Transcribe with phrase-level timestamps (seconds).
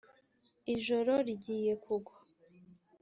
[0.73, 2.15] ijoro rigiye kugwa